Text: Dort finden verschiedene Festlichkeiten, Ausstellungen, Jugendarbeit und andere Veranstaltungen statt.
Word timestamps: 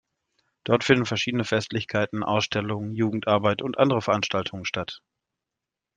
Dort 0.63 0.83
finden 0.83 1.05
verschiedene 1.05 1.43
Festlichkeiten, 1.43 2.23
Ausstellungen, 2.23 2.95
Jugendarbeit 2.95 3.61
und 3.61 3.77
andere 3.77 4.01
Veranstaltungen 4.01 4.65
statt. 4.65 5.03